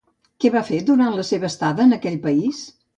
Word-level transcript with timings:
Què 0.45 0.49
va 0.55 0.63
fer 0.69 0.79
durant 0.89 1.19
la 1.21 1.27
seva 1.31 1.49
estada 1.53 1.87
en 1.89 1.97
aquell 2.01 2.23
país? 2.29 2.69